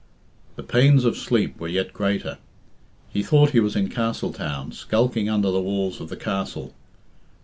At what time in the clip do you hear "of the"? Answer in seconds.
6.01-6.17